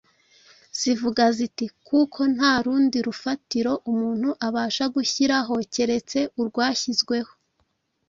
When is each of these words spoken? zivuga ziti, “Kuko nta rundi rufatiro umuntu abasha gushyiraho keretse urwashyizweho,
zivuga 0.79 1.23
ziti, 1.37 1.65
“Kuko 1.87 2.19
nta 2.35 2.53
rundi 2.65 2.97
rufatiro 3.07 3.71
umuntu 3.91 4.29
abasha 4.47 4.85
gushyiraho 4.95 5.53
keretse 5.73 6.19
urwashyizweho, 6.39 7.31